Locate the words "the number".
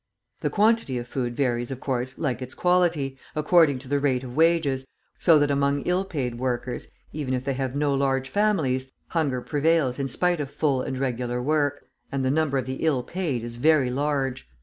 12.25-12.57